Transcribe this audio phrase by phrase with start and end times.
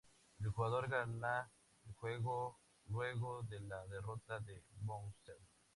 [0.39, 1.47] El jugador gana
[1.85, 2.57] el juego
[2.87, 5.37] luego de la derrota de Bowser.